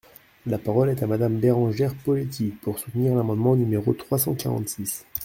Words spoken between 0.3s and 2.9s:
La parole est à Madame Bérengère Poletti, pour